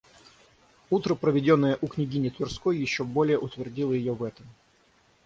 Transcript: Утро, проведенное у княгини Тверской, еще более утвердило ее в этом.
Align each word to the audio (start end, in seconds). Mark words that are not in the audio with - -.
Утро, 0.89 1.13
проведенное 1.13 1.77
у 1.79 1.87
княгини 1.87 2.29
Тверской, 2.29 2.75
еще 2.79 3.03
более 3.03 3.37
утвердило 3.37 3.91
ее 3.93 4.13
в 4.15 4.23
этом. 4.23 4.47